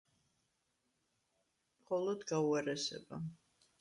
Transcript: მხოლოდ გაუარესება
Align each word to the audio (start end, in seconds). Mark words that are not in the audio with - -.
მხოლოდ 1.81 2.25
გაუარესება 2.33 3.25